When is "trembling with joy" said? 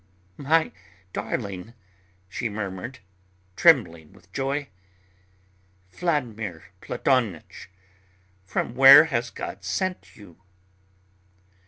3.55-4.69